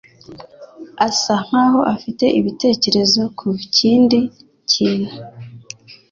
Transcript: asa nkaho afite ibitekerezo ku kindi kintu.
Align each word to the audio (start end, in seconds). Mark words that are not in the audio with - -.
asa 1.07 1.35
nkaho 1.45 1.79
afite 1.95 2.25
ibitekerezo 2.39 3.21
ku 3.37 3.47
kindi 3.75 4.19
kintu. 4.71 5.13